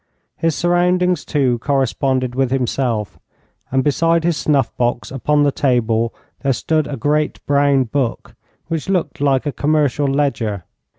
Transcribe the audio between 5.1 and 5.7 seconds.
upon the